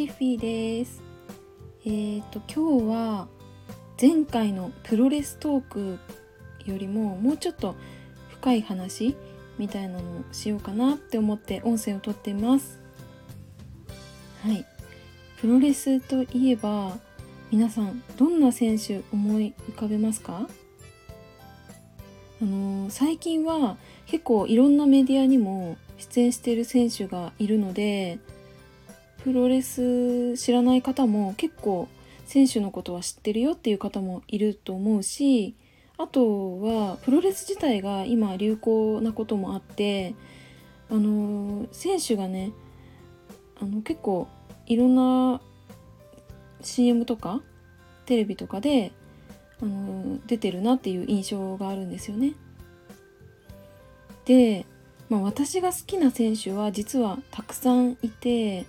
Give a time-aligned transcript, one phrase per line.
[0.00, 1.02] チッフィーです。
[1.84, 3.28] えーと今日は
[4.00, 5.98] 前回のプロレストーク
[6.64, 7.74] よりももうちょっと
[8.30, 9.14] 深い話
[9.58, 12.80] みたいなのをしようかなって思って音声をとっています。
[14.42, 14.64] はい。
[15.38, 16.96] プロレスといえば
[17.50, 20.48] 皆さんどんな選手思い浮かべますか？
[22.40, 23.76] あのー、最近は
[24.06, 28.18] 結構いろんなメディアにも出演している選手がいるので
[29.24, 31.88] プロレス知らない方も結構
[32.24, 35.54] 選手のことは知ってるよっていう方もいると思うし
[35.98, 40.14] あとはプロレス自体が今流行なこともあって
[40.88, 42.52] あの選手がね
[43.60, 44.28] あの結構
[44.66, 45.40] いろんな
[46.62, 47.42] CM とか
[48.06, 48.92] テレビとかで
[49.62, 52.32] あの出てるなっていう印象があるんですよね。
[54.24, 54.64] で、
[55.08, 58.64] まあ、私が好きな選手は実はたくさんいて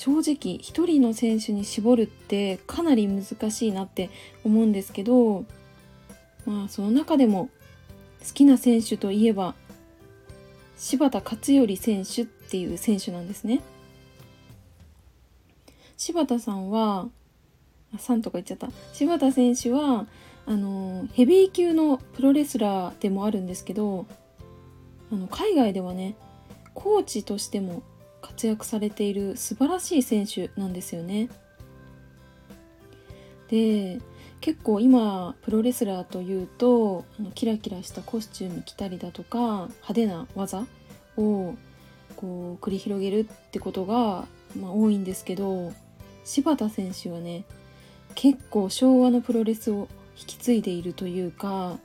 [0.00, 4.08] 正直一人の選手に絞るってかなり難しいなって
[4.44, 5.44] 思うんですけど
[6.46, 7.50] まあその中でも
[8.26, 9.54] 好きな選手といえば
[10.78, 13.60] 柴田勝頼選手っていう選手なんですね。
[15.98, 17.06] 柴田さんは
[17.92, 20.06] あ3とか言っちゃった柴田選手は
[20.46, 24.06] あのヘビー級のプロレスラーでもあるんですけど
[25.12, 26.16] あの海外ではね
[26.72, 27.82] コーチとしても
[28.20, 31.28] 活躍されている素晴らしい選手なんですよね。
[33.48, 34.00] で
[34.40, 40.64] 結構今プロレスラーというとあのキラキラしたコスチューム着たりだとか派手な技
[41.16, 41.54] を
[42.16, 44.26] こう繰り広げるってことが、
[44.58, 45.72] まあ、多いんですけど
[46.24, 47.44] 柴田選手はね
[48.14, 51.78] 結構昭和のプロレスを引き継いでいるというか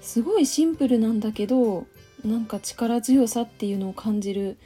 [0.00, 1.86] すごいシンプルなんだけど
[2.24, 4.58] なんか力強さっていうのを感じる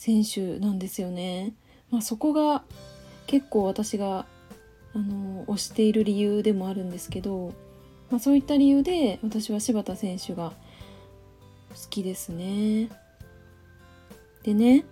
[0.00, 1.52] 選手なんですよね。
[1.90, 2.62] まあ、そこが
[3.26, 4.24] 結構私が
[4.94, 7.52] あの推している理由でもあるんですけど、
[8.08, 10.54] まあ、そういった理由で私は柴田選手が
[11.74, 12.88] 好きですね。
[14.42, 14.86] でね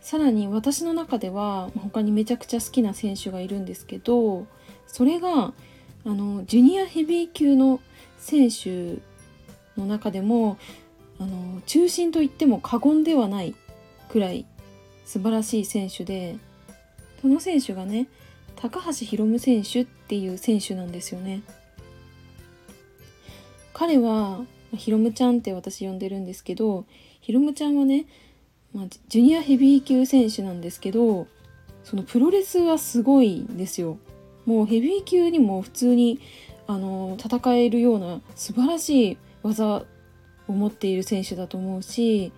[0.00, 4.48] さらに私の中では他にめちゃくちゃ好きな選手がいるんですけど
[4.88, 5.52] それが
[6.04, 7.78] あのジュニアヘビー級の
[8.18, 8.96] 選手
[9.80, 10.58] の中でも
[11.20, 13.54] あの中心と言っても過言ではない
[14.08, 14.46] くらい
[15.04, 16.36] 素晴らしい選手で
[17.20, 18.08] その選手がね
[18.56, 21.42] 高橋宏夢選手っていう選手なんですよね。
[23.72, 24.40] 彼は
[24.76, 26.84] ひろむちゃんって私呼んでるんですけど
[27.20, 28.06] ひろむちゃんはね、
[28.74, 31.28] まあ、ジュニアヘビー級選手なんですけど
[31.84, 33.98] そのプロレスはすごいんですよ。
[34.44, 36.20] もうヘビー級にも普通に
[36.66, 39.84] あの戦えるような素晴らしい技
[40.48, 42.32] を持っている選手だと思うし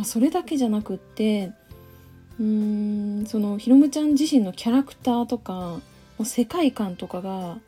[0.00, 1.52] まあ、それだけじゃなくって
[2.38, 5.80] うーんそのひろむちゃん自身のキャラクターとかも
[6.20, 7.60] う世界観とかがも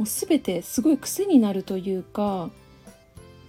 [0.00, 2.50] う全てすごい癖になるというか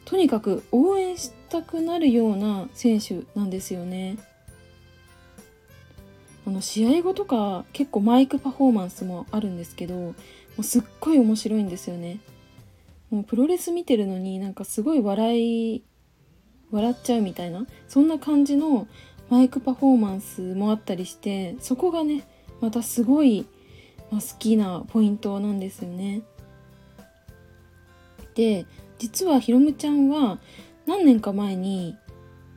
[0.06, 4.20] とにかく応援したくなるような選手なんですよね。
[6.46, 10.14] あの試合後とか結構マイクパフォーマンスもあるんですけども
[10.59, 12.19] うすっごい面白いんですよね。
[13.09, 15.81] もうプロレス見てるのになんかすごい笑い
[16.72, 18.88] 笑っちゃうみたいなそんな感じの
[19.29, 22.28] マイクパフォーマンスもあったりしてそこがね
[22.61, 23.45] またすごい、
[24.11, 26.22] まあ、好きなポイントなんですよね。
[28.35, 28.66] で
[29.00, 30.39] 実はひろむちゃんは
[30.85, 31.97] 何年か前に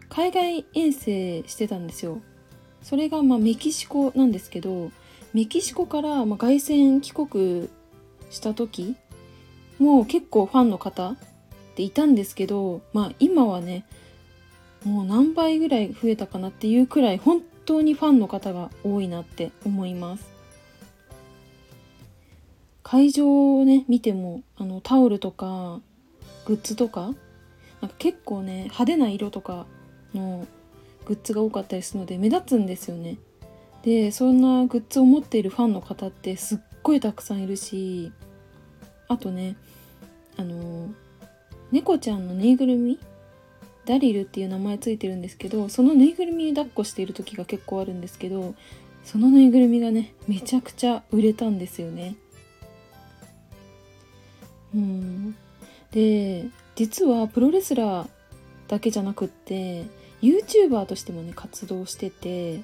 [0.08, 2.20] 海外遠征してたんですよ。
[2.82, 4.90] それがまあメキシコなんですけど
[5.32, 7.68] メキシコからま凱旋帰国
[8.30, 8.96] した時
[9.78, 11.16] もう結構ファンの方っ
[11.74, 13.84] ていたんですけどまあ今はね
[14.84, 20.30] もう何倍ぐらい増えたかなっていうくらい本当にファンの方が多いなって思います。
[22.82, 25.80] 会場をね見てもあのタオルとか
[26.44, 27.12] グッズとか
[27.80, 29.66] なんか結構ね派手な色とか
[30.12, 30.46] の
[31.04, 33.18] グッズが多かったりするので目立つんですよね。
[33.82, 38.12] でそんなグッズを持っているファンの方ってすっごいたくさんいるし
[39.08, 39.56] あとね
[40.36, 40.88] あの
[41.70, 42.98] 猫ちゃんのぬいぐるみ
[43.90, 48.54] ダリルっていう名前ついてるんですけどそのぬいぐるみ抱っこしている時が結構あるんですけど
[49.04, 52.14] そのぬいぐるみがねめちゃくちゃ売れたんですよね。
[54.72, 55.34] うん。
[55.90, 56.46] で
[56.76, 58.08] 実はプロレスラー
[58.68, 59.86] だけじゃなくって
[60.22, 62.60] YouTuber としてもね活動してて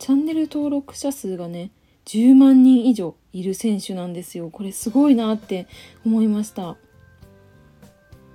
[0.00, 1.70] チャンネル登録者数がね
[2.06, 4.50] 10万人以上いる選手なんですよ。
[4.50, 5.68] これすごいなって
[6.04, 6.76] 思いました。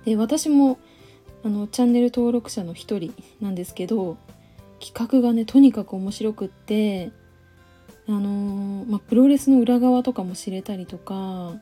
[0.06, 0.78] で私も
[1.46, 4.16] あのチャンネル登録者の一人なんですけど
[4.84, 7.12] 企画がねとにかく面白くって
[8.08, 11.54] あのー、まあ、プロレスの裏側とかも知れたりとか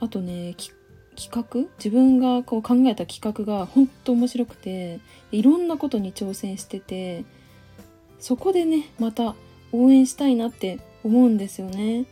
[0.00, 0.54] あとね
[1.16, 1.68] 企画？
[1.76, 5.00] 自分がこう考えた企画が本当面白くて
[5.32, 7.26] いろんなことに挑戦してて
[8.18, 9.34] そこでねまた
[9.70, 12.06] 応援したいなって思うんですよね。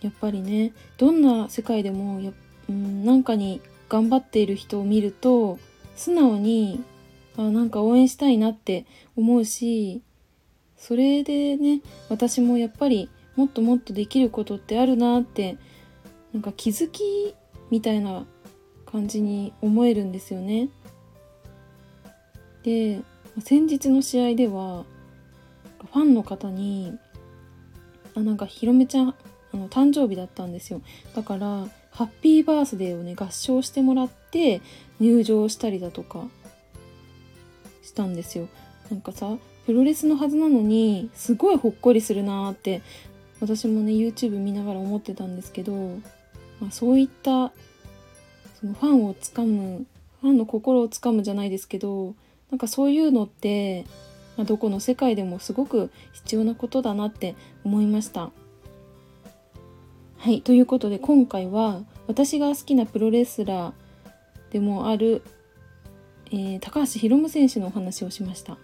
[0.00, 2.32] やっぱりねどんな世界でもや、
[2.68, 3.60] うん、なんかに
[3.92, 5.58] 頑張っている人を見ると
[5.96, 6.82] 素直に
[7.36, 8.86] あなんか応援したいなって
[9.16, 10.00] 思うし
[10.78, 15.58] それでね私もやっぱりもっともっとできることってあるなって
[16.32, 17.34] なんか気づき
[17.70, 18.24] みたいな
[18.90, 20.70] 感じに思えるんですよね。
[22.62, 23.02] で
[23.40, 24.84] 先日の試合では
[25.92, 26.96] ファンの方に
[28.14, 30.80] あなんかひろめちゃんあの誕生日だったんですよ
[31.14, 34.60] だからハッピーバースデーをね合唱してもらって
[34.98, 36.24] 入場したりだとか
[37.82, 38.48] したんですよ
[38.90, 39.36] なんかさ
[39.66, 42.82] プロレスのはずなのにすごいほっこりするなーって
[43.40, 45.72] 私もね YouTube 見ながら思ってたんですけど、
[46.60, 47.52] まあ、そういった
[48.60, 49.86] そのファンをつかむ
[50.20, 52.14] ファンの心をつかむじゃないですけど
[52.50, 53.84] なんかそういうのって、
[54.36, 57.34] まあ、どこの世界でもすごく必要なことだなって
[57.64, 58.30] 思いました。
[60.22, 63.72] はい、ということで今回は私が好きなプロレスラー
[64.52, 65.20] でもある、
[66.26, 68.56] えー、高橋宏夢選手のお話をしました。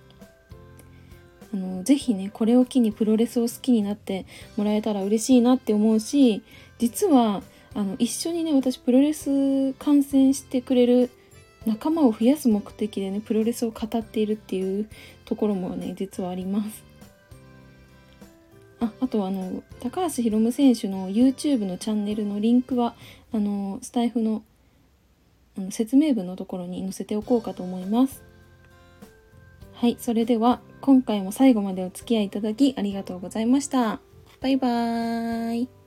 [1.52, 4.24] あのぜひねこれを機にプロレスを好きになって
[4.56, 6.44] もらえたら嬉しいなって思うし
[6.78, 7.42] 実は
[7.74, 11.10] あの一緒にね私プロレス観戦してくれる
[11.66, 14.88] 仲間を増やす目的でねプロレスを語っているっていう
[15.24, 16.87] ところもね実はあります。
[18.80, 22.94] ああとあの高橋宏夢選手の YouTube のチャンネルのリンクは
[23.32, 24.42] あのスタイフの
[25.56, 28.22] あの説明文のところに載せておこうかと思います。
[29.74, 34.00] はい、それでは今回も最後までお付き合いいただきありがとうございました。
[34.40, 35.77] バイバーイ。